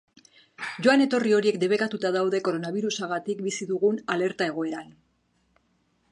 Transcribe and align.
Joan-etorri 0.85 1.33
horiek 1.39 1.59
debekatuta 1.63 2.11
daude 2.15 2.39
koronabirusagatik 2.47 3.43
bizi 3.49 3.67
dugun 3.73 4.01
alerta 4.15 4.47
egoeran. 4.53 4.89